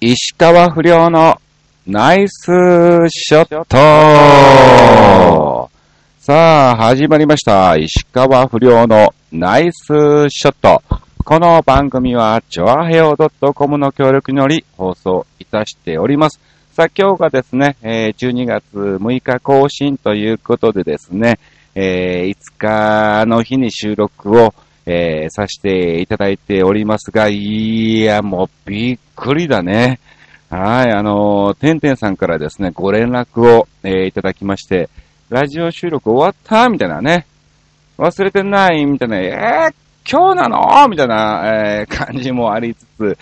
[0.00, 1.40] 石川不良の
[1.84, 2.44] ナイス
[3.08, 5.68] ショット
[6.20, 7.76] さあ、始まりました。
[7.76, 10.80] 石川不良のナイスショット。
[11.24, 16.38] この番組は、チョアヘオ .com の協力により放送いたしております。
[16.74, 21.40] さあ、今日がですね、えー12月6日更新ということでですね、
[21.74, 24.54] え5日の日に収録を、
[24.90, 30.00] えーさせていただいておりますが、いや、もうびっくりだね。
[30.48, 34.88] はい、あのー、てんてんさんからですね、ご連絡を、えーいただきまして、
[35.28, 37.26] ラジオ収録終わったみたいなね。
[37.98, 40.88] 忘れてないみたいな、えー、今日なの？
[40.88, 43.18] みたいな、えー感じもありつつ、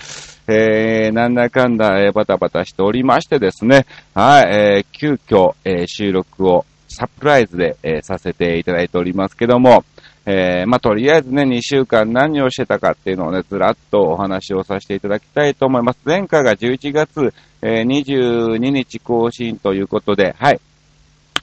[0.47, 9.85] えー、なんだかんだ、えーバタバタしておりましてですね、はい、えー急遽、えー収録をサプライズで、えーさせていただいておりますけども、
[10.29, 16.01] えーまあ、とりあえずね、2週間何をしてたかっていうのをね、ずらっとお話をさせていただきたいと思います。
[16.05, 20.61] 前回が11月、えー22日更新ということで、はい。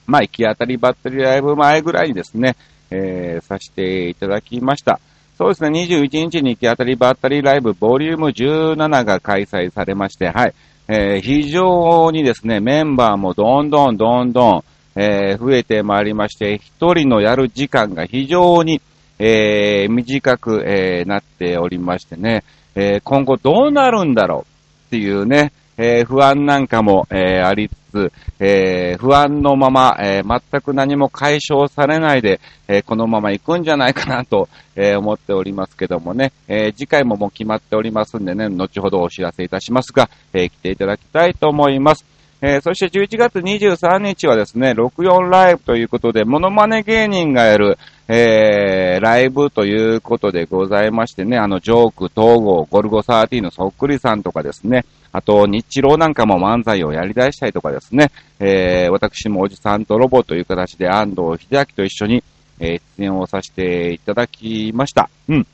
[0.06, 2.56] まあ、行き当たりばったりライブ前ぐらいにですね、
[2.90, 5.00] えーさせていただきました。
[5.38, 10.54] そうですね、21日に行き当たりばったりライブボリューム17が開催されまして、はい。
[10.88, 14.64] えー非常にですね、メンバーもどんどんどんどん、
[14.96, 18.80] えー増えてまいりまして、一人のやる時間が非常に、
[19.18, 42.13] えー短く、えーなっておりましてね、え今後どうなるんだろうっていうね、え不安なんかも、えありつつ、え不安のまま、え全く何も解消されないで、えこのまま行くんじゃないかなと、え思っておりますけどもね、え次回ももう決まっておりますんでね、後ほどお知らせいたしますが、え来ていただきたいと思います。
[42.46, 62.22] えーそして11月23日はですね、64ライブということで、モノマネ芸人がやる、えー、ライブということでございましてね、あの、ジョーク、東郷、ゴルゴ13のそっくりさんとかですね、あと、日露なんかも漫才をやり出したりとかですね、えー、私もおじさんとロボという形で安藤秀明と一緒に、
[62.60, 65.08] えー出演をさせていただきました。
[65.28, 65.46] うん。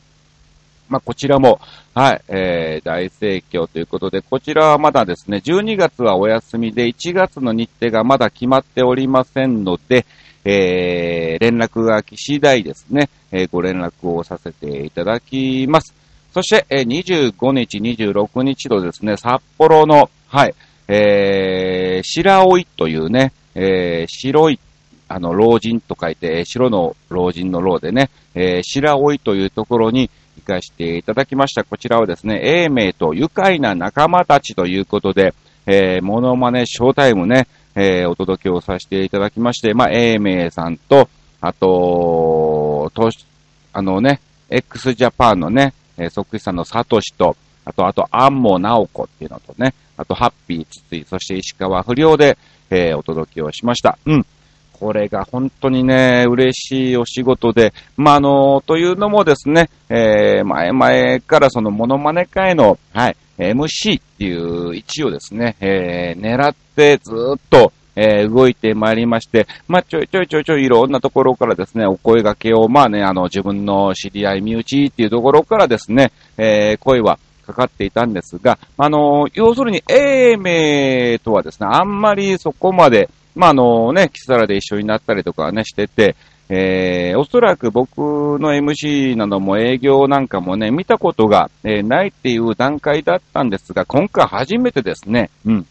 [0.90, 1.60] まあ、こちらも、
[1.94, 10.04] はい、えー、大盛況ということで、こちらはまだですね、12月はお休みで、1月の日程がまだ決まっておりませんので、
[10.44, 15.94] えー、連絡が来次第ですね、えーご連絡をさせていただきます。
[16.34, 20.54] そして、えー25日、26日とですね、札幌の、はい、
[20.88, 24.58] えー、白老というね、えー、白い、
[25.08, 31.64] あの、老人と書いて、白の老人の老でね、えー、白老というところに行かせていただきました。
[31.64, 35.34] こちらはですね、英明と愉快な仲間たちということで、
[35.66, 41.08] えー、モノマネショータイムね、えー、お届けをさせていただきまして、まあ、英明さんと、
[41.40, 43.24] あと、とし、
[43.72, 52.36] あのね、x ジャパンのね、えー、そっくりさんのサトシと、あと、あと、アンモナオコっていうのとね、あと、ハッピーつつい、そして石川不良で、
[52.70, 53.98] えー、お届けをしました。
[54.06, 54.26] うん。
[54.80, 86.14] これが本当にね、嬉しいお仕事で、まあ、あの、というのもですね、えー、前々からそのモノマネ会の、はい、MC っていう位置をですね、えー、狙ってずっと、えー動いてまいりまして、まあ、ちょいちょいちょいちょいいろんなところからですね、お声掛けを、まあね、あの、自分の知り合い、身内っていうところからですね、えー声はかかっていたんですが、あの、要するに、英明とはですね、あんまりそこまで、まあ、あのね、キサラで一緒になったりとかね、してて、
[86.50, 87.98] えー、おそらく僕
[88.38, 95.66] の MC なども営業なんかもね、見たことが、えーないっていう段階だったんですが、今回初めてですね、うん。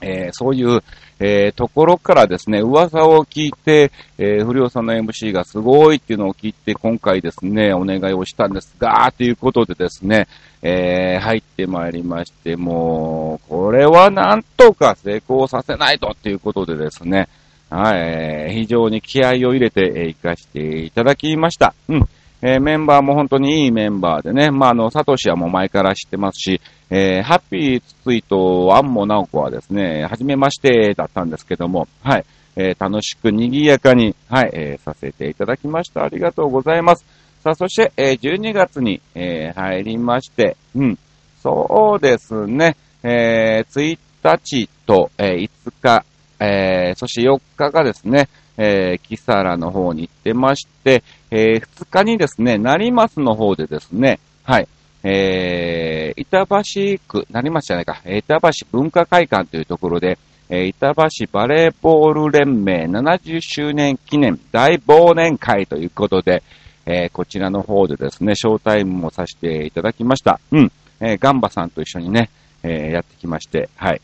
[0.00, 0.82] えーそういう、
[1.18, 10.28] えーところからですね、噂を聞いて、えー不良さんの MC がすごいっていうのを聞いて、今回ですね、お願いをしたんですが、ということでですね、
[10.62, 17.28] えー入ってまいりまして、もう、これはなんとか成功させないとっていうことでですね、
[17.70, 17.96] は
[18.48, 21.74] い、非常に気合を入れて、えー行かせていただきました。
[21.88, 22.08] うん。
[22.42, 26.60] えーメンバーも本当にいいメンバーでね、まあ、あの、サトシはもう前から知ってますし、
[26.90, 32.24] えーハッピーつついとアンモナオコはですね、はじめましてだったんですけども、はい、
[32.56, 36.04] えー楽しく賑やかに、はい、えーさせていただきました。
[36.04, 37.04] ありがとうございます。
[37.42, 40.98] さあ、そして、えー12月に、え入りまして、うん、
[41.42, 46.04] そうですね、え1日と、え5日、
[46.38, 48.28] えそして4日がですね、
[48.58, 54.68] えー、キサラの方に行ってまして、え2日にですね、成増の方でですね、はい、
[55.04, 60.18] えー、板橋区、成増じゃないか、えー板橋文化会館というところで、
[60.48, 66.42] えー板橋バレーボール連盟70周年記念大忘年会ということで、
[66.84, 70.40] えーこちらの方でですね、ショータイムもさせていただきました。
[70.52, 70.72] うん。
[71.00, 72.30] えーガンバさんと一緒にね、
[72.62, 74.00] えー、やってきまして、はい。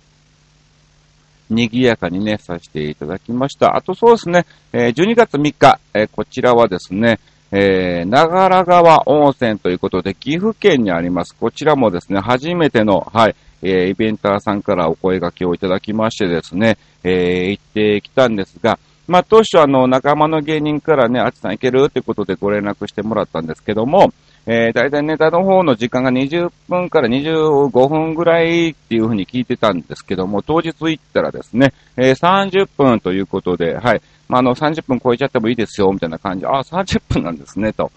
[1.50, 3.76] 賑やかにね、させていただきました。
[3.76, 7.20] あとそうですね、え、12月3日、え、こちらはですね、
[7.54, 11.36] えー、長良川温泉ということで、岐阜県にあります。
[11.36, 24.14] こちらもですね、初めての、はい、えー、イベンターさんからお声掛けをいただきましてですね、えー、行ってきたんですが、まあ、当初あの、仲間の芸人からね、あちさん行けるってことでご連絡してもらったんですけども、
[24.46, 36.46] えー、だいたいネタの方の時間が20分から25分ぐらいっていうふうに聞いてたんですけども、当日行ったらですね、えー、30分ということで、はい、まあ、あの、30分超えちゃってもいいですよ、みたいな感じ。
[36.46, 37.92] あ、30分なんですね、と、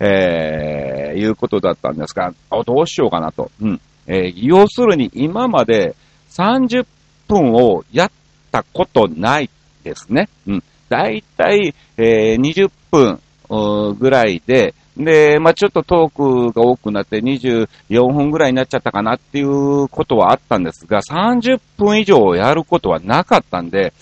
[0.00, 3.52] えー、いうことだったんですが、あ、どうしようかなと。
[3.62, 3.80] うん。
[4.08, 5.94] えー、要するに今まで
[6.30, 6.86] 30
[7.28, 8.10] 分をやっ
[8.50, 9.50] たことない
[9.84, 10.28] ですね。
[10.48, 10.62] うん。
[10.88, 23.92] だいたい、えー、20分ぐらいで、で、まあ、ちょっとトークが多くなって24分ぐらいになっちゃったかなっていうことはあったんですが、30分以上やることはなかったんで、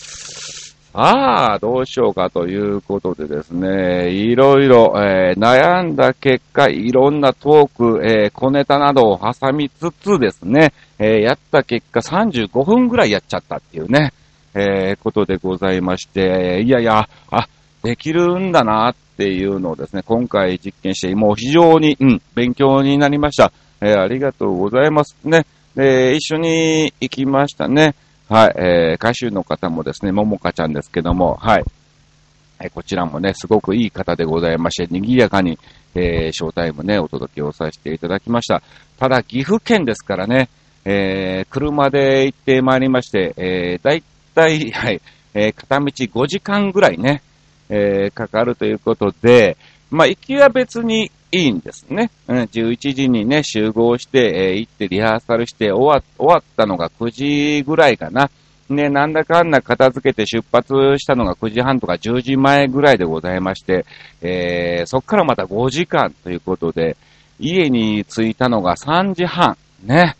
[0.97, 14.13] ああ、どうしようかということでですね、いろいろ、えー、悩んだ結果、いろんなトーク、えー、小ネタなどを挟みつつですね、えー、やった結果35分ぐらいやっちゃったっていうね、
[14.55, 17.49] えことでございまして、いやいや、あ、
[17.83, 23.53] できるんだなっていうのをですね、今回実験して、もう非常に、うん、勉強になりました。
[23.81, 25.45] えありがとうございますね。
[25.75, 27.97] で、一緒に行きましたね。
[28.29, 31.65] はい、えー、歌手の方もですね、ももかちゃんですけども、はい。
[32.61, 35.59] えー、こちらもね、すごくいい方でございまして、賑やかに、
[35.95, 38.63] えー、ショータイムね、お届けをさせていただきました。
[38.99, 40.49] ただ、岐阜県ですからね、
[40.87, 44.03] えー、車で行ってまいりまして、えー、だい
[44.35, 45.01] たい、はい、
[45.35, 47.23] えー、片道5時間ぐらいね、
[47.69, 49.57] えー、かかるということで、
[49.91, 52.11] まあ、行きは別にいいんですね。
[52.29, 58.31] うん、11時にね、集合して、えー、行ってリハーサルして終わ終わったのが9時ぐらいかな。
[58.69, 63.85] ね、なんだかんだ片付けて出発したのが9時半とか10時前ぐらいでございまして、
[64.23, 66.97] えー、そっからまた5時間ということで、
[67.39, 69.57] 家に着いたのが3時半。
[69.83, 70.17] ね。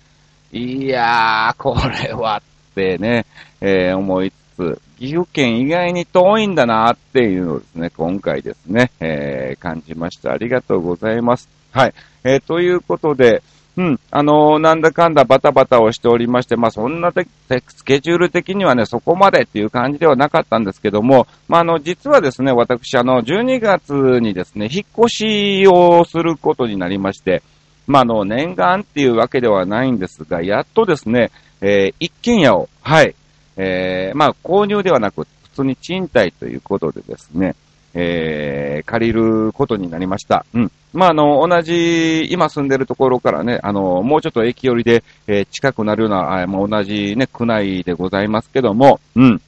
[0.53, 3.25] いやー、これはってね、
[3.61, 10.33] えー、思いつ、岐阜県意外に遠いんだなっていうのをですね、今回ですね、えー、感じました。
[10.33, 11.49] ありがとうございます。
[11.73, 11.95] はい。
[12.25, 13.43] えー、ということで、
[13.77, 27.43] うん、あのー、なんだかんだバタバタをしておりまして、まあ、そんなスケジュール的にはね、そこまでっていう感じではなかったんですけども、まあ、あの、実はですね、私、あの、12月にですね、引っ越しをすることになりまして、
[27.89, 33.17] まあ、あの、念願っていうわけではないんですが、やっとですね、えー、一軒家を、はい、
[33.57, 37.55] えー、まあ、購入ではなく、普通に賃貸ということでですね、
[37.95, 40.45] えー、借りることになりました。
[40.53, 40.73] うん。
[40.93, 49.41] まあ、あの、同じ、今住んでるところからね、あの、もうちょっと駅寄りで、えー、近くなるような、あまあ、同じね、区内でございますけども、うん。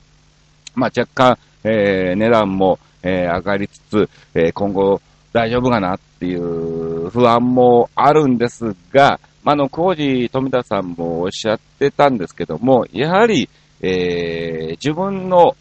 [0.74, 5.00] まあ、若干、えー、値段も、えー、上がりつつ、えー、今後
[5.32, 13.48] 大丈夫かなっていう不安もあるんですが、まあ、あの、工事富田さんもおっしゃってたんですけども、やはり、
[13.80, 15.56] えー、自分の、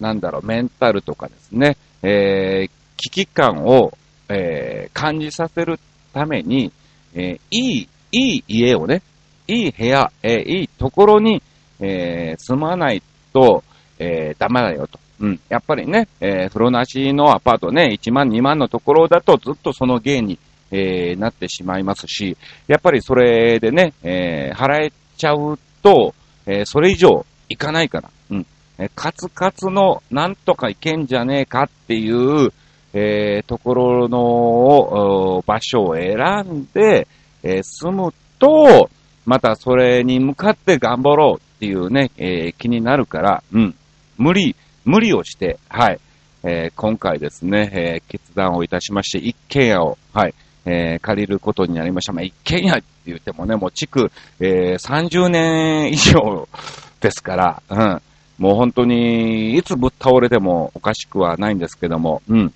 [0.00, 3.96] なんだろう、メンタルとかですね、えー、危機感を、
[4.28, 5.78] えー、感じさせる
[6.12, 6.72] ために、
[7.14, 9.02] え、いい、いい家をね、
[9.46, 11.42] いい部屋、え、いいところに、
[11.80, 13.02] え、住まない
[13.32, 13.62] と、
[13.98, 14.98] えー、ダメだよと。
[15.20, 15.40] うん。
[15.48, 20.38] やっぱりね、え、風呂なしのアパートね、1万2万のところだとずっとその芸に、
[20.70, 26.14] え、なってしまいますし、やっぱりそれでね、え、払えちゃうと、
[26.46, 28.46] えー、それ以上いかないから、うん。
[28.78, 32.52] えー、カツカツのなんとかいけんじゃねえかっていう、
[32.92, 37.08] えー、ところの場所を選んで、
[37.42, 38.90] えー、住むと、
[39.26, 43.74] またそれに向かって頑張ろうっていうね、え、気になるから、うん。
[44.18, 46.00] 無理、無理をして、はい。
[46.44, 50.34] え、今回ですね、え、決断をいたしまして、一軒家を、はい、
[50.66, 52.12] えー、借りることになりました。
[52.12, 56.48] まあ、一軒家って言ってもね、もう築、えー、30年以上
[57.00, 58.02] ですから、うん。
[58.38, 62.52] もう本当に、いつぶっ倒れてもおかしくはないんですけども、うん。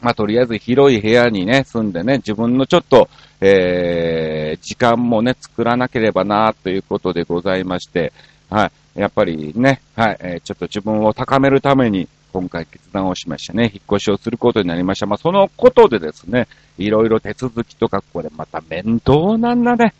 [0.00, 3.08] まあ、とりあえず広い部屋にね、住んでね、自分のちょっと、
[3.40, 8.12] えー、時間もね、作らなければな、ということでございまして、
[8.48, 8.66] は
[8.96, 9.00] い。
[9.00, 13.70] やっぱりね、はい、えー、ちょっと自分を高めるために、今回決断をしましたね。
[13.72, 15.06] 引っ越しをすることになりました。
[15.06, 19.92] まあ、そのことでですね、いろいろ手続きとか、これまた面倒なんだね。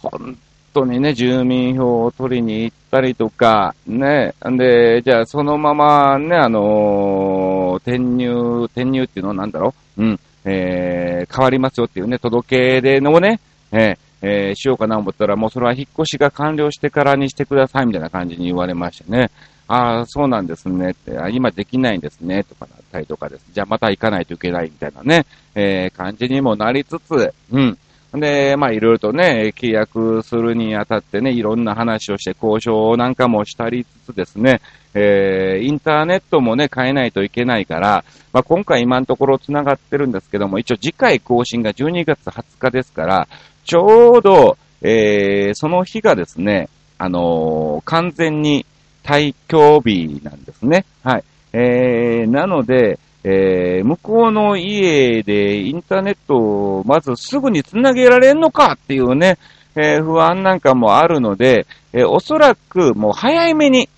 [0.00, 0.36] 本
[0.74, 10.02] 当にね、住民票を取りに行ったりとか、ね、んで、じゃあそのままね、あのー、転入、転入っていうのはなんだろう？
[10.02, 19.30] うん、えー、変わりますよっていうね、届け出のね、ええー、しようかな思ったら、もうそれは引っ越しが完了してからにしてくださいみたいな感じに言われましてね。
[19.68, 23.46] ああ、そうなんですねって、あ今できないんですね、とかなったりとかです。
[23.52, 27.78] じゃあまた行かないといけないみたいなね、えー、感じにもなりつつ、うん。
[28.20, 34.60] で、まあいろいろとね、契約するにあたってね、いろんな話をして交渉なんかもしたりつつですね、
[34.92, 43.28] えー、インターネットもね、変えないといけないから、まあ今回今のところ繋がってるんですけども、一応次回更新が12月20日ですから、
[43.64, 48.66] ちょうど、えー、その日がですね、あのー、完全に
[49.02, 50.84] 退去日なんですね。
[51.02, 51.24] はい。
[51.52, 59.38] えー、なので、えー、向こうの家でインターネットをまずすぐに繋げられんのかっていうね、
[59.76, 63.88] えー、不安なんかもあるので、えー、おそらくもう早めに、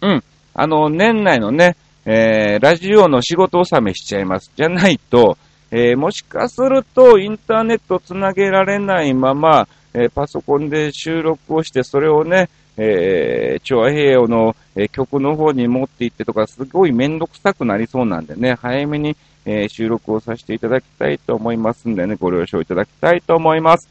[0.00, 0.24] うん、
[0.54, 4.52] あの、年内のね、えー、ラジオの仕事納めしちゃいます。
[4.56, 5.38] じゃないと、
[5.70, 23.88] えー、もしかするとインターネット繋げられないまま、えー、パソコンで収録をして、それをね、えー、調和平洋の、えー、曲の方に持って行ってとか、すごいめんどくさくなりそうなんでね、早めに、えー、収録をさせていただきたいと思いますんでね、ご了承いただきたいと思います。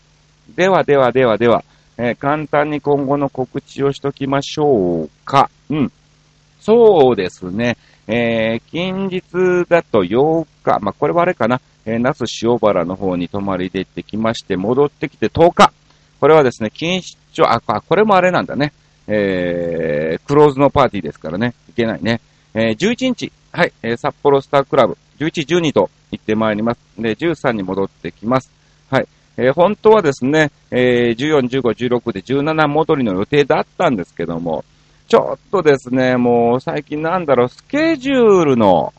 [0.55, 1.63] ではではではでは、
[1.97, 5.49] えー、簡単に今後の告知をしときましょうか。
[5.69, 5.91] うん。
[6.59, 7.77] そうですね。
[8.07, 15.71] えー、近日だと8日、まあ、これはあれかな、えー、那須塩原の方に泊まりで行ってきまして、戻ってきて10日。
[16.19, 18.73] これはですね、錦糸町、あ、これもあれなんだね。
[19.07, 21.53] えー、クローズのパーティーですからね。
[21.69, 22.21] いけないね。
[22.53, 26.79] えー、11日、はい、えー、札幌スタークラブ、11、12と行ってまいります。
[26.97, 28.51] で、13に戻ってきます。
[28.89, 29.07] はい。
[29.37, 34.63] えー、本当はですね、えー、14、15、16で17戻りの予定だったんですけども、
[35.07, 38.93] ちょっとですね、もう最近なんだろう、スケジュールの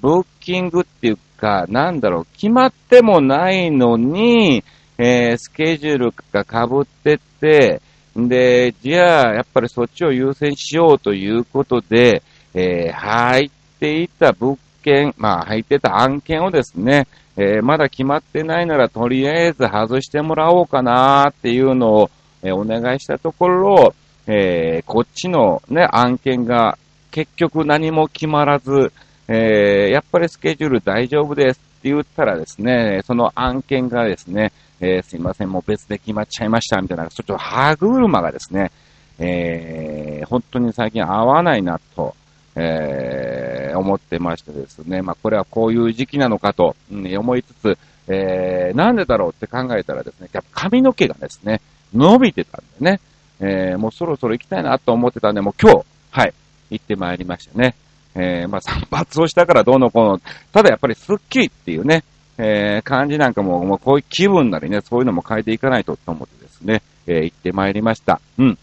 [0.00, 4.64] ブッキングっていうか、なんだろう、決まってもないのに、
[4.98, 7.80] えー、スケジュールが被ってって、
[8.16, 12.22] で、じゃあ、やっぱりそっちを優先しようということで、
[12.54, 22.10] えー、入っていた物件、まあ、入ってた案件をですね、えー、まだ決まってないなら、とりあえず外してもらおうかなっていうのを、
[22.42, 23.94] えー、お願いしたところ、
[24.26, 26.78] えー、こっちのね、案件が
[27.10, 28.92] 結局何も決まらず、
[29.26, 34.52] えー、やっぱりスケジュール大丈夫ですって言ったらですね、その案件がですね、
[34.84, 38.70] えー、すいません、もう別で決まっちゃいました、みたいな、ちょっと歯車がですね、
[39.18, 42.14] えー、本当に最近合わないなと、
[42.54, 51.62] えー、思ってましてですね、まあ、これはこういう時期なのかと、うん、思いつつ、えー、なんでだろうって考えたらですね、やっぱ髪の毛がですね、
[51.94, 53.00] 伸びてたんでね、
[53.40, 56.34] えー、もうそろそろ行きたいなと思ってたんで、もう今日、はい、
[56.70, 57.74] 行ってまいりましたね。
[58.16, 60.20] えー、まあ、散髪をしたからどうのこうの、
[60.52, 62.04] ただやっぱりスッキリっていうね、
[62.38, 68.20] えー、感じなんかも、もうこういう気分なりね、そういうのも変えていかないとと思ってですね、えー、行ってまいりました。
[68.38, 68.58] うん。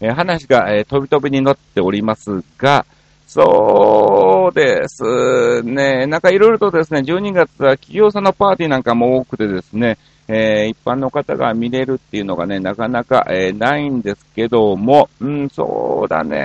[0.00, 2.84] えー、話が、えー、飛び飛びに乗っておりますが、
[3.26, 9.96] そうですね、なんかいろいろとですね、12月は企業さんのパーティーなんかも多くてですね、
[10.28, 16.38] えー、一般の方が見れるっていうのがね、なかなか、えー、ないんですけども、うん、そうだね、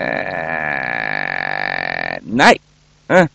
[2.26, 2.62] ない。
[3.10, 3.30] うん。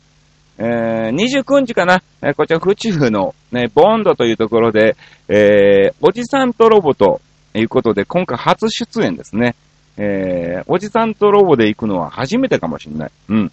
[0.59, 4.97] えー、29日かな、え、こちら府中の、ね、ボンドというところで、
[5.29, 7.21] えー、おじさんとロボと
[7.55, 9.55] いうことで、今回初出演ですね。
[9.97, 13.11] えー、おじさんとロボで行くのは初めてかもしれない。
[13.29, 13.53] うん。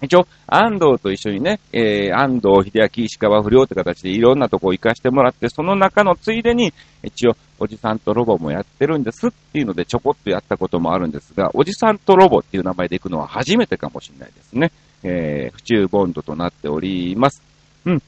[0.00, 14.70] 一応、安藤と一緒にね、えー、安藤秀明石川不良って形でいろんなとこ行かしてもらって、その中のついでに、一応、おじさんとロボもやってるんですっていうのでちょこっとやったこともあるんですが、おじさんとロボっていう名前で行くのは初めてかもしれないですね。
[15.02, 17.42] えー、府中ボンドとなっております。
[17.84, 18.02] うん。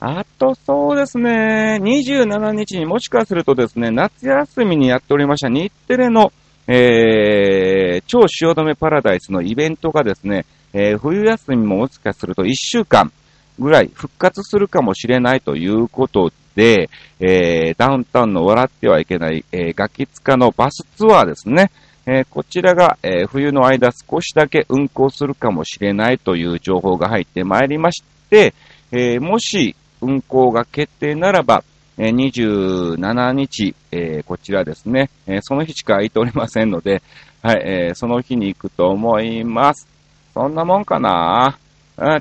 [0.00, 6.32] あと、そうですね、27日にもしかするとですね、夏休みにやっておりました日テレの、
[6.68, 13.10] えー、超汐留パラダイスのイベントがですね、えー、冬休みももしかすると1週間
[13.58, 21.70] ぐらい復活するかもしれないということで、えー、ダウンタウンの笑ってはいけない、えー、ガキツカのバスツアーですね。
[22.10, 28.54] えー、こちらが、えー、冬の間少しだけ運行するかもしれないという情報が入ってまいりまして、
[28.90, 31.62] えー、もし運行が決定ならば、
[31.98, 37.02] え27日、えこちらですね、えその日しか空いておりませんので、
[37.42, 39.88] はい、えその日に行くと思います。
[40.32, 41.58] そんなもんかな？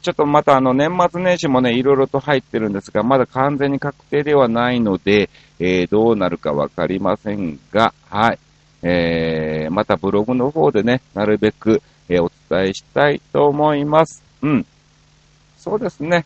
[0.01, 5.29] ちょっとまたあの年末年始もね、いろいろと入ってるんですが、まだ完全に確定ではないので、
[5.60, 8.39] え、どうなるかわかりませんが、はい。
[8.84, 14.24] えー、またブログの方でね、なるべく、えー、お伝えしたいと思います。
[14.41, 14.65] うん。
[15.57, 16.25] そうですね。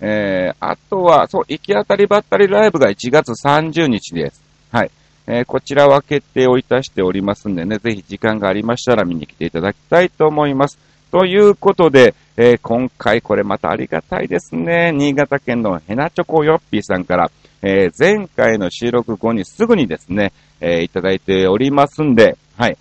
[0.00, 4.42] えー、あとは、そう、行き当たりばったりライブが1月30日です。
[4.72, 4.90] はい。
[5.26, 10.78] えー、こちらは決定をいたしておりますんでね、ぜひ時間がありましたら見に来ていただきたいと思います。
[11.12, 14.92] ということで、えー、今回これまたありがたいですね。
[14.92, 17.30] 新潟県のヘナチョコヨッピーさんから、
[17.62, 20.32] えー、前回の収録後にすぐにですね、
[20.62, 22.78] えー、いただいておりますんで、はい。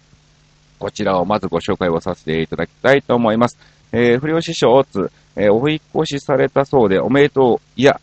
[0.79, 3.57] こちらをまずご紹介をさせていただきたいと思います。
[3.91, 8.00] えー、不良師匠オツ、えー、お引越しされたそうで、おめでとう、いや、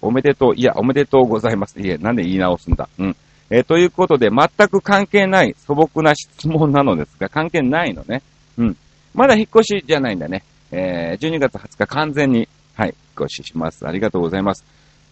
[0.00, 1.80] おめでとう、いや、おめでとうございます。
[1.80, 2.88] いえ、なんで言い直すんだ。
[2.98, 3.16] うん。
[3.50, 8.22] えー、ということで、全く関係ない素朴な質問なのですが、関係ないのね。
[8.58, 8.76] うん。
[9.14, 10.42] まだ引っ越しじゃないんだね。
[10.70, 13.86] えー、12月20日完全に、はい、引っ越しします。
[13.86, 14.64] ありがとうございます。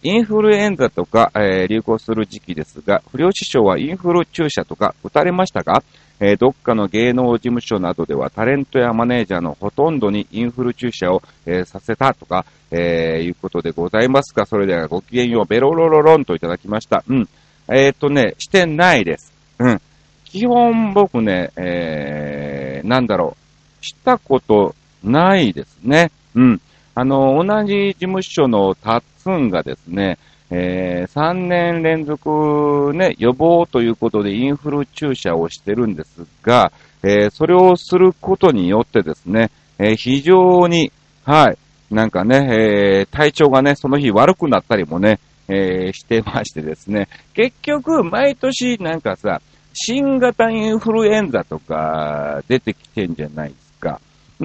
[0.03, 5.83] インフルエンザとか、えー、流行する時期ですが、不良師匠はインフル注射とか打たれましたか
[6.19, 17.03] えー、どっかの芸能事務所などではタレントやマネージャーのほとんどにインフル注射を、えー、させたとか、え、いうことでございますが、それではごきげんよう、ベロロロロンといただきました。
[17.07, 17.29] うん。
[17.71, 19.33] えっ、とね、してないです。
[19.59, 19.81] うん。
[20.25, 23.37] 基本僕ね、えー、なんだろ
[23.81, 26.11] う、したことないですね。
[26.35, 26.61] うん。
[26.95, 30.17] あの、同じ事務所のタッツンがですね、
[30.51, 36.71] えー、3年連続ね、予防ということでインフル注射をしてるんですが、
[37.03, 39.49] えー、それをすることによってですね、
[39.79, 40.91] えー、非常に、
[41.23, 41.57] はい、
[41.89, 49.41] なんかね、えー、体調がね、その日悪くなったりもね、え、してましてですね、結局、毎年なんかさ、
[49.73, 53.53] 新型インフルエンザとか出てきてんじゃない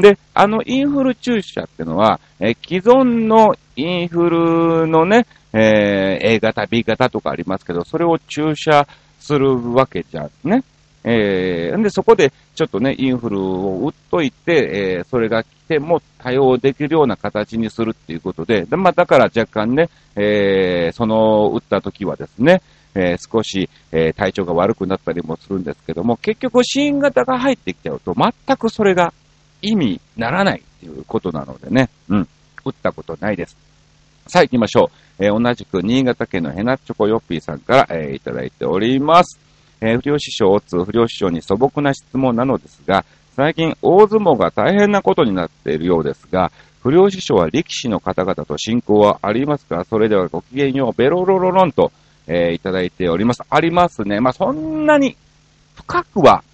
[0.00, 0.18] で。
[0.34, 8.86] あのインフル注射ってのは、え、既存のインフルのね、えー、A 型、B 型とかありますけど、それを注射
[9.18, 10.62] するわけじゃんね。
[11.04, 22.62] えー、で、そこでちょっとね、インフルを打っといて、えー、それが来ても対応できるような形にするっていうことで、でまあ、だから若干ね、えー、その打った時はですね、
[22.94, 29.12] えー、少し、えー、体調が悪くなったりもするんですけども、結局新型が入ってきちゃうと、全くそれが
[29.62, 32.28] 意味ならないっていうことなのでね、うん、
[32.64, 33.56] 打ったことないです。
[34.26, 35.24] さあ行きましょう。
[35.24, 39.40] えー、同じく新潟県のヘナチョコヨッピーさんから、えー、いただいております。
[39.80, 43.04] えー、不良師匠をつ不良師匠に素朴な質問なのですが、
[43.34, 46.52] 最近大相撲が大変なことになっているようですが、
[46.82, 49.84] 不良師匠は力士の方々と親交はありますか？
[49.84, 51.90] それではごきげんよう、ベロロロロンと、
[52.26, 53.42] えー、いただいております。
[53.48, 54.20] ありますね。
[54.20, 55.16] まあ、そんなに
[55.74, 56.44] 深くは、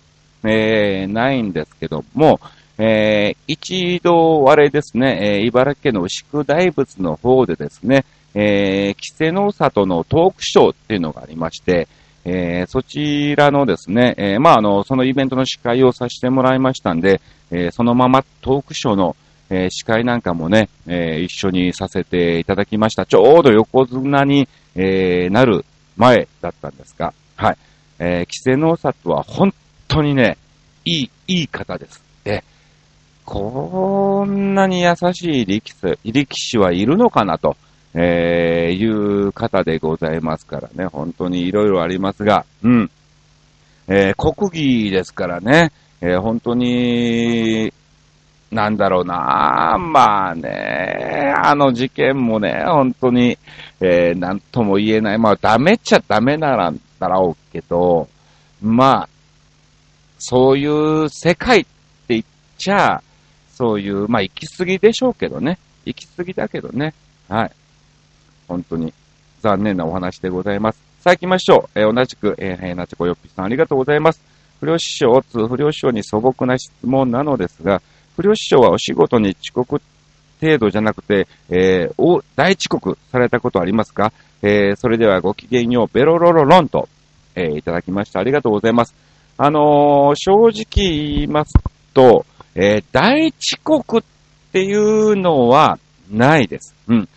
[0.44, 2.40] えー、ないんですけども、
[2.78, 11.86] えー、一度、あれですね、えー、茨城県の牛久大仏の方でですね、えー、稀勢の里のトークショーっていうのがありまして、
[12.24, 19.14] えー、そちらのですね、えー、まあ、あの、そのイベントの司会をさせてもらいましたんで、えー、そのままトークショーの、
[19.50, 23.04] えー、司会なんかもね、えー、一緒にさせていただきました。
[23.06, 25.64] ちょうど横綱に、えー、なる
[25.96, 27.58] 前だったんですが、はい。
[27.98, 28.10] えー、
[28.46, 29.54] 稀勢の里は本
[29.86, 30.38] 当にね、
[30.84, 32.02] いい、いい方です。
[32.24, 32.42] で、
[33.24, 37.56] こんなに優しい力士、力士はいるのかなと。
[37.96, 42.90] えー、いう方でございますからね、本当にいろいろありますが、うん。
[43.86, 47.72] えー、国技ですからね、えー、本当に、
[48.50, 53.38] なんだろうなまあね、あの事件もね、本当に、
[53.80, 55.18] えー、なんとも言えない。
[55.18, 58.08] まあ、ダメっちゃダメならんだろうけど、
[58.60, 59.08] まあ、
[60.18, 61.70] そういう世界って
[62.08, 62.24] 言っ
[62.58, 63.02] ちゃ、
[63.54, 65.58] そういう、まあ、行き過ぎでしょうけどね。
[65.84, 66.92] 行き過ぎだけどね。
[67.28, 67.50] はい。
[68.48, 68.92] 本当に
[69.40, 70.78] 残念なお話でございます。
[71.00, 71.78] さあ行きましょう。
[71.78, 74.20] えー、同じく、えー、なちこよっぴさんありがとうございます。
[74.60, 77.82] 不良師匠、つ不良師匠に素朴な質問なのですが、
[78.16, 79.82] 不良師匠はお仕事に遅刻
[80.40, 84.12] 程度じゃなくて、えー、大遅刻されたことありますか？
[84.42, 86.88] えー、それではごきげんよう、ベロロロロンと、
[87.34, 88.20] えー、いただきました。
[88.20, 88.94] ありがとうございます。
[89.36, 91.52] あのー、正直言います
[91.92, 94.02] と、えー、大遅刻っ
[94.52, 95.78] ていうのは
[96.10, 96.74] ないです。
[96.88, 97.08] うん。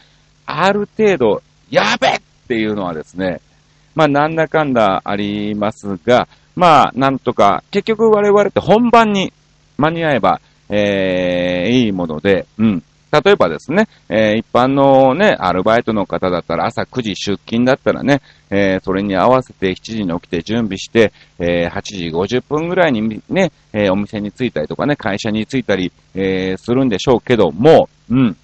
[0.46, 3.42] ある程度、やべっていうのはですね、
[3.94, 9.34] まあ、なんだかんだありますが、まあ、なんとか、結局我々って本番に
[9.78, 12.84] 間に合えば、えー、いいもので、うん。
[13.12, 28.38] 例えばですね、えー、一般のね、アルバイトの方だったら朝9時出勤だったらね、えー、それに合わせて7時に起きて準備して、えー、8時50分ぐらいにね、え、お店に着いたりとかね、会社に着いたり、え、するんでしょうけども、うん。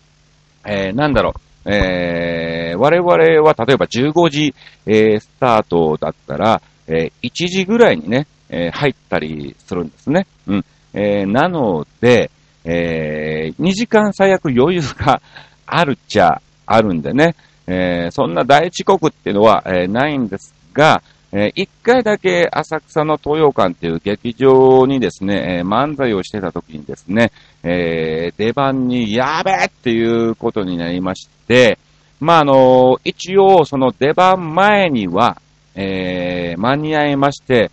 [0.66, 1.42] え、なんだろう。
[1.66, 3.10] えー、我々
[3.42, 4.54] は例えば15時、
[4.86, 10.28] えー、スタートだったら、えー、1時ぐらいにね、えー、入ったりするんですね。
[10.48, 10.66] うん。
[10.94, 12.30] えー、なので、
[12.66, 15.22] えー、2時間最悪余裕が
[15.66, 17.36] あるっちゃあるんでね、
[17.68, 21.02] えー、そんな大遅刻っていうのは、えー、ないんですが、
[21.36, 27.32] えー一回だけ浅草の東洋館っていう劇場にですね、えー漫才をしてた時にですね、
[27.64, 31.80] えー出番にやべえっていうことになりまして、
[32.20, 35.42] まあ、あの一応その出番前には、
[35.76, 37.72] えー間に合いまして、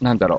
[0.00, 0.36] なんだろ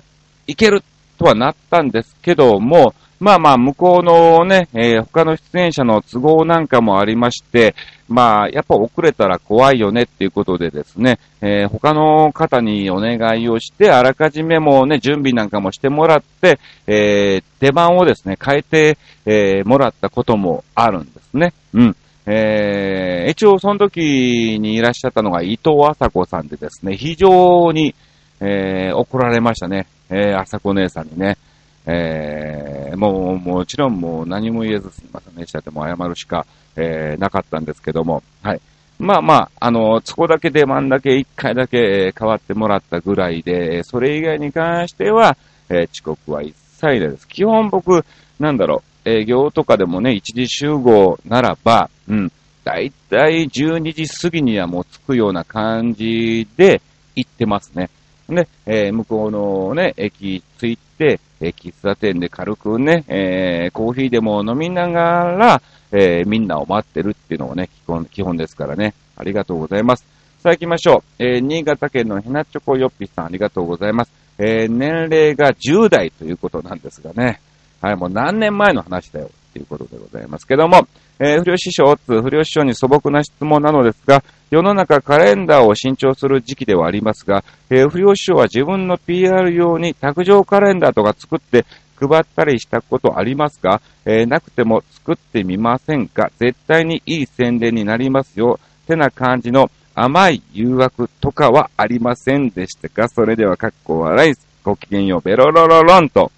[0.47, 0.83] う、いける
[1.19, 7.73] とはなったんですけども、まあまあ、向こうのね、えー他の出演者の都合なんかもありまして、
[8.09, 21.53] まあ、やっぱ遅れたら怖いよねっていうことでですね、えー他の方にお願いをして、あらかじめもうね、準備なんかもしてもらって、えー出番をですね、変えて、えーもらったこともあるんですね。
[21.73, 21.95] うん。
[22.25, 27.95] えー一応その時にいらっしゃったのが伊藤麻子さんでですね、非常に、
[28.41, 29.88] えー怒られましたね。
[30.09, 31.38] えー、麻子姉さんにね。
[31.86, 32.62] え
[32.95, 38.62] もう、もちろんもう何も言えずすみませんでしたっても謝るしか、えーなかったんですけども、はい。
[38.99, 45.38] まあまあ、あの、そこだけ出番だけ一回だけ変わってもらったぐらいで、それ以外に関しては、
[45.69, 47.27] えー遅刻は一切ないです。
[47.27, 48.06] 基本僕、
[48.39, 52.32] なんだろう、営業とかでもね、一時集合ならば、うん、
[52.63, 56.82] だいたい12時過ぎにはもう着くような感じで
[57.15, 57.89] 行ってますね。
[58.29, 68.93] で、えー向こうのね、駅着いて、えー喫茶店で軽くね、えーコーヒーでも飲みながら、えーみんなを待ってるっていうのもね、基本、基本ですからね。
[69.17, 70.06] ありがとうございます。
[70.39, 71.23] さあ行きましょう。
[71.23, 74.12] えー新潟県のひなチョコヨッピさん、ありがとうございます。
[74.38, 77.41] えー年齢が10代ということなんですがね。
[77.82, 80.88] はい、もう何年前の話だよっていうことでございますけども、
[81.19, 96.32] えー不良師匠、つ不良師匠に素朴な質問なのですが、世の中カレンダーを新調する時期ではありますが、えー不良師匠は自分の PR 用に卓上カレンダーとか作って配ったりしたことありますか、えーなくても作ってみませんか？
[96.39, 98.60] 絶対にいい宣伝になりますよ。
[98.88, 103.08] てな感じの甘い誘惑とかはありませんでしたか？
[103.08, 106.32] それでは、かっこ笑い、ごきげんよう、ベロロロロンと、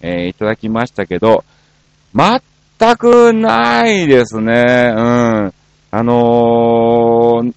[0.00, 1.44] えーいただきましたけど、
[2.84, 4.92] 全くないですね。
[4.94, 5.54] うん。
[5.90, 7.54] あのー、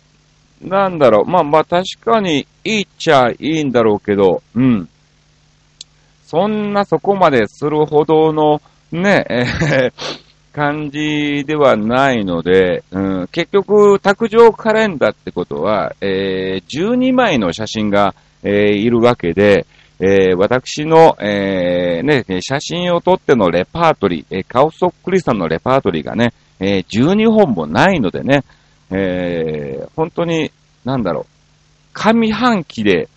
[0.61, 1.25] なんだろう。
[1.25, 4.87] まあまあ確かにいいっちゃいいんだろうけど、うん。
[6.25, 8.61] そんなそこまでするほどの
[8.91, 19.67] ね、えー感じではないので、うん、結局、卓上カレンダーってことは、えー12枚の写真が、えーいるわけで、
[19.99, 28.43] えー私の、えーね、写真を撮ってのレパートリー、えー顔そっくりさんのレパートリーがね、えー12本もないのでね、
[28.91, 30.51] え本当に、
[30.86, 31.25] なんだろう、
[31.93, 33.10] 上半期で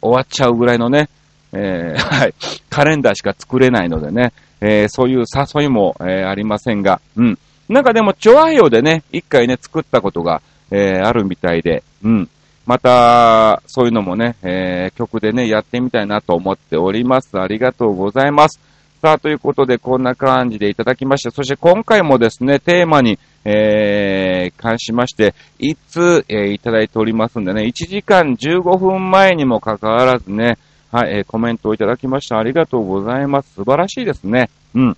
[0.00, 1.08] 終わっちゃうぐらいのね、
[1.52, 2.34] え はい、
[2.68, 7.38] カレンダーしか作れないのでね、えそういう誘いも、えありませんが、うん。
[7.68, 12.28] なんかでも、チョアヘヨでね、一回ね、作ったことが、えあるみたいで、うん。
[12.66, 17.38] また、そういうのもね、えー曲でね、やってみたいなと思っております。
[17.38, 18.60] ありがとうございます。
[19.00, 21.30] さあ、ということで、こんな感じでいただきました。
[21.30, 30.58] そして今回もですね、テーマに、えー、関しまして、いつ、えーいただいておりますんでね、1時間15分前にもかかわらずね、
[30.90, 32.38] はい、えーコメントをいただきました。
[32.38, 33.54] ありがとうございます。
[33.54, 34.50] 素晴らしいですね。
[34.74, 34.96] うん。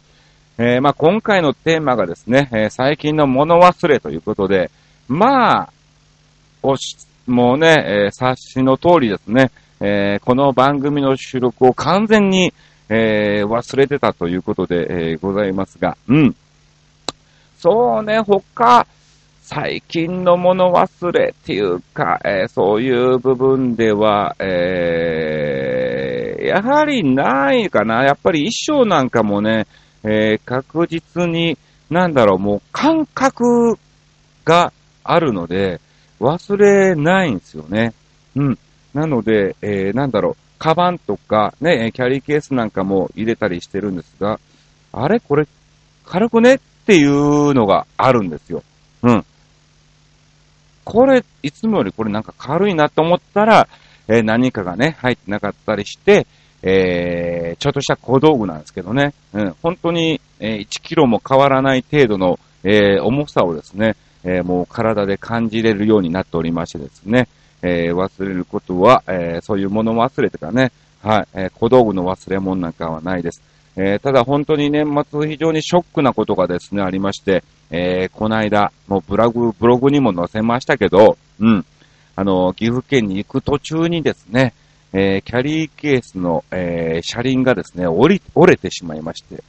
[0.57, 4.71] えーまあ、今回のテーマがですね、えー最近の物忘れということで、
[5.09, 5.73] まあ、
[6.63, 6.97] おし、
[7.29, 12.55] もうね、えー察しの通りですね、えーこの番組の収録を完全に、
[12.89, 16.35] えー忘れてたということで、えーございますが、うん。
[17.59, 18.87] そうね、他、
[19.43, 28.05] 最近の物忘れっていうか、えーそういう部分では、えーやはりないかな。
[28.05, 29.67] やっぱり衣装なんかもね、
[30.03, 31.59] えー確実に、
[31.91, 33.77] なんだろう、もう感覚
[34.47, 34.73] が
[35.05, 35.79] あるので、
[36.21, 37.95] 忘れないんですよね。
[38.37, 38.59] うん。
[38.95, 44.41] なので、えーなんだろう、カバンとか、ね、キャリーケースなんかも入れたりしてるんですが、
[44.93, 45.21] あれ？
[45.21, 45.47] これ、
[46.05, 46.55] 軽くね？
[46.55, 48.63] っていうのがあるんですよ。
[49.03, 49.25] うん。
[50.85, 53.69] これ、いつもよりこれなんか軽いなと思ったら、
[54.09, 56.27] えー何かがね、入ってなかったりして、
[56.63, 63.97] えーちょっとした小道具なんですけどね、うん、本当に、えー1キロも変わらない程度の、えー重さをですね、
[64.29, 67.29] えーもう体で感じれるようになっておりましてですね、
[67.63, 70.71] えー忘れることは、えーそういうもの忘れとかね、
[71.03, 73.41] はい、えー小道具の忘れ物なんかはないです。
[73.77, 81.65] えーただ本当に年末非常にショックなことがですね、ありまして、えーこの間、もうブログ、ブログにも載せましたけど、うん、
[82.17, 84.53] あの、岐阜県に行く途中にですね、
[84.93, 89.43] えーキャリーケースの、えー車輪がですね、折り、折れてしまいまして、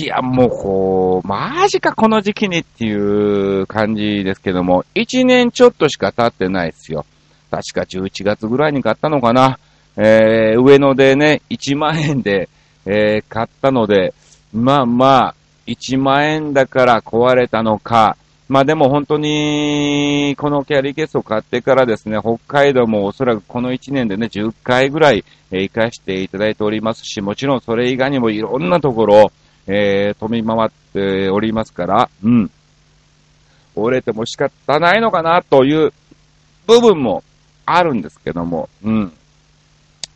[0.00, 7.06] いや、もうこう、マジかこの時期にっていう感じですけども、一年ちょっとしか経ってないですよ。
[7.50, 9.58] 確か11月ぐらいに買ったのかな。
[9.96, 12.48] えー、上野でね、1万円で、
[12.86, 14.14] えー、買ったので、
[14.52, 15.34] まあまあ、
[15.66, 18.16] 1万円だから壊れたのか、
[18.48, 29.32] まあでも本当に、このキャリーケースを買ってからですね、北海道もおそらくこの1年でね、10回ぐらい、えー、行かしていただいておりますし、もちろんそれ以外にもいろんなところ、
[29.68, 32.50] えー、飛び回っておりますから、うん。
[33.76, 35.92] 折れても仕方ないのかなという
[36.66, 37.22] 部分も
[37.64, 39.12] あるんですけども、うん。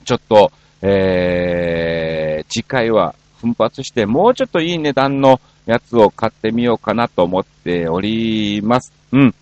[0.05, 8.93] ちょっと、えー、次回は奮発して、もうちょっといい値段のやつを買ってみようかなと思っております。
[9.13, 9.35] うん。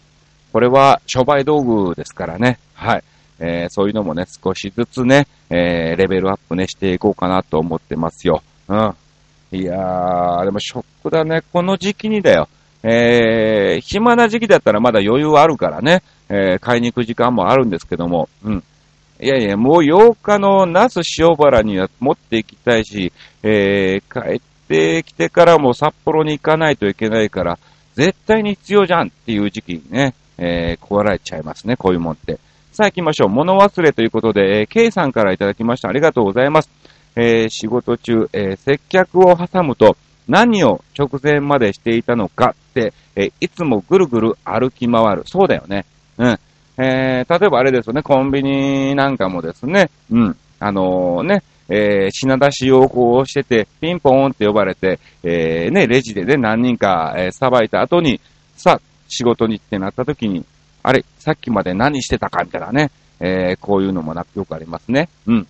[0.53, 2.59] これは商売道具ですからね。
[2.75, 3.05] はい。
[3.39, 8.43] えー、そういうのもね、少しずつね、えー、レベルアップね、していこうかなと思ってますよ。
[8.69, 8.95] うん。
[9.53, 11.43] いやー、でもショックだね。
[11.53, 12.49] この時期にだよ。
[12.83, 18.65] えー、暇な時期だったらまだ余裕あるからね、えー、買いに行く時間もあるんですけども、うん。
[19.21, 27.59] いやいや、もう8日の那須塩原には持っていきたいし、えー、帰ってきてからも札幌に行かないといけないから、
[27.95, 32.39] 絶対に必要じゃんっていう時期にね、えー、壊られちゃいますね、こういうもんって。
[32.73, 33.29] さあ行きましょう。
[33.29, 35.89] 物忘れということで、えー、K さんからいただきました。
[35.89, 36.71] ありがとうございます。
[37.17, 39.97] えー、仕事中、えー、接客を挟むと、
[40.29, 45.23] 何を直前までしていたのかって、えー、いつもぐるぐる歩き回る。
[45.27, 45.87] そうだよね。
[46.19, 46.39] うん。
[46.79, 50.37] えー、例えばあれですよね、コンビニなんかもですね、うん。
[50.61, 58.21] あのー、ね、えー、品出しをこうしてて、ピンポーンって呼ばれて、えー、ね、レジでね、何人か、えー、さばいた後に、
[58.57, 60.45] さ、仕事にってなった時に、
[60.83, 65.09] あれ、さっきまで何してたかみたいなね、えー、こういうのもなよくありますね。
[65.27, 65.47] うん。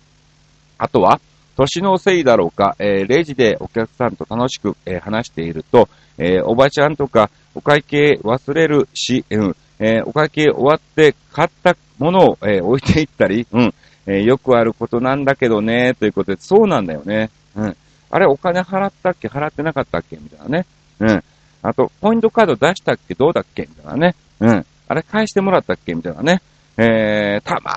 [0.77, 1.21] あとは、
[1.61, 13.73] 年のせいだろうか、えー、レジでお客さんと楽しく、えー、話していると、えー、おばちゃんとかお会計忘れるし、うん、えお会計終わって買ったものを、え置いていったり、うん、
[14.07, 17.29] えよくあることなんだけどね、ということで、そうなんだよね。
[17.55, 17.77] うん。
[18.09, 19.27] あれ、お金払ったっけ？
[19.27, 20.17] 払ってなかったっけ？
[20.17, 20.65] みたいなね。
[20.99, 21.23] うん。
[21.61, 23.13] あと、ポイントカード出したっけ？
[23.13, 23.63] どうだっけ？
[23.63, 24.15] みたいなね。
[24.39, 24.65] うん。
[24.87, 25.93] あれ返してもらったっけ？
[25.93, 26.41] みたいなね。
[26.77, 27.71] えー、たま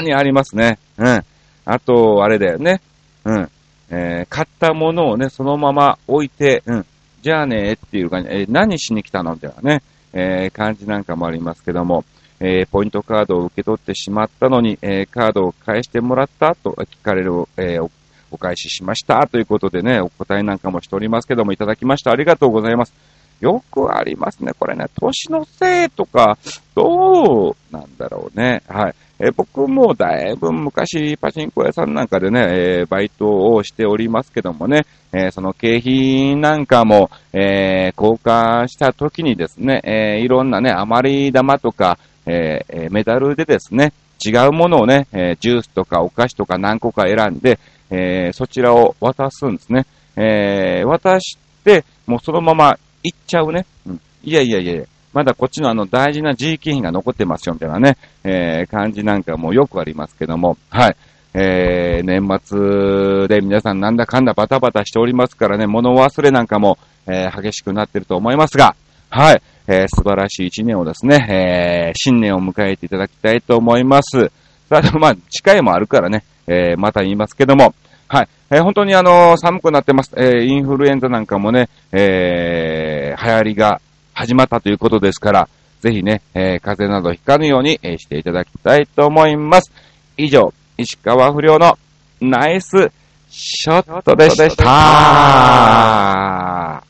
[0.00, 0.78] ーにありますね。
[0.98, 1.24] うん。
[1.64, 2.80] あと、あれだよね。
[3.24, 3.50] うん。
[3.90, 6.86] えー、買ったものをね、そのまま置いて、うん。
[7.22, 12.04] じゃあね、っていう感じ、えー、何しに来たのみたいなね、えー、感じなんかもありますけども、
[12.40, 17.90] えー、ポイントカードを受け取ってしまったのに、えー、カードを返してもらったと聞かれる、えー、
[18.30, 22.12] お返ししましたということでね、お答えなんかもしておりますけども、いただきました。
[22.12, 22.94] ありがとうございます。
[23.40, 24.52] よくありますね。
[24.58, 26.38] これね、年のせいとか、
[26.74, 28.62] どうなんだろうね。
[28.68, 28.94] はい。
[29.22, 43.92] え、僕もだいぶ昔パチンコ屋さんなんかでね、え、バイトをしておりますけどもね、え、その景品なんかも、え交換した時にですね、えいろんなね、余り玉とか、えメダルでですね、
[44.24, 47.58] 違うものをね、えジュースとかお菓子とか何個か選んで、
[47.90, 49.84] えそちらを渡すんですね。
[50.16, 53.66] え渡して、もうそのまま行っちゃうね。
[53.86, 54.00] うん。
[54.24, 60.96] いやいやいやまだこっちのあの大事な地域品が残ってますよ、みたいなね、えー、感じなんかもよくありますけども、はい。
[61.32, 68.74] えー、年末で皆さんなんだかんだバタバタしておりますからね、物忘れなんかも、えー、激しくなってると思いますが、
[69.10, 69.42] はい。
[69.66, 74.30] えー、素晴らしい一年をですね、えー、新年を迎えていただきたいと思います。
[74.68, 77.74] さあ、まあ、近いもあるからね、えー、また言いますけども、
[78.08, 78.28] はい。
[78.50, 80.12] えー、本当にあのー、寒くなってます。
[80.16, 83.80] えー、インフルエンザなんかもね、えー、流行りが
[84.20, 85.48] 始まったということですから、
[85.80, 89.72] ぜひね、えー、風邪などひかぬように、えー、していただきたいと思います。
[90.18, 91.78] 以上、石川不良の
[92.20, 92.92] ナイス
[93.30, 96.89] ショットでした。